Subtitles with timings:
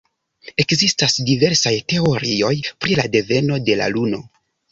[0.61, 2.53] Ekzistas diversaj teorioj
[2.85, 4.23] pri la deveno de la Luno.